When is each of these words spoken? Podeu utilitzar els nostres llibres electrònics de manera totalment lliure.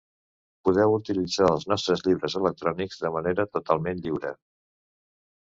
Podeu 0.69 0.95
utilitzar 0.99 1.49
els 1.55 1.67
nostres 1.73 2.01
llibres 2.07 2.37
electrònics 2.41 2.99
de 3.05 3.13
manera 3.19 3.47
totalment 3.59 4.03
lliure. 4.09 4.35